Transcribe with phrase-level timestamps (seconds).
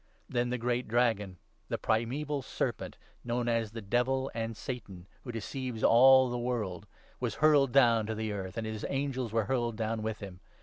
[0.27, 1.37] Then the 9 great Dragon,
[1.69, 6.87] the primeval Serpent, known as the' Devil' and' Satan,' who deceives all the world,
[7.19, 10.39] was hurled down to the earth, and his angels were hurled down with him.